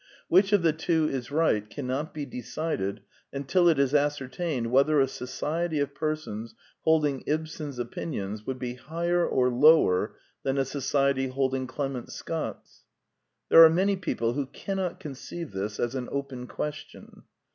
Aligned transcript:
Which 0.29 0.51
of 0.51 0.63
the 0.63 0.73
two 0.73 1.07
is 1.09 1.29
right 1.29 1.69
cannot 1.69 2.11
be 2.11 2.25
decided 2.25 3.01
until 3.31 3.67
it 3.69 3.77
is 3.77 3.93
ascer 3.93 4.27
tained 4.33 4.71
whether 4.71 4.99
a 4.99 5.07
society 5.07 5.77
of 5.79 5.93
persons 5.93 6.55
holding 6.83 7.21
Ibsen's 7.27 7.77
opinions 7.77 8.43
would 8.47 8.57
be 8.57 8.73
higher 8.73 9.23
or 9.23 9.51
lower 9.51 10.15
than 10.41 10.57
a 10.57 10.65
society 10.65 11.27
holding 11.27 11.67
Clement 11.67 12.11
Scott's. 12.11 12.83
There 13.49 13.63
are 13.63 13.69
many 13.69 13.95
people 13.95 14.33
who 14.33 14.47
cannot 14.47 14.99
conceive 14.99 15.51
this 15.51 15.79
as 15.79 15.93
an 15.93 16.09
open 16.11 16.47
question. 16.47 17.21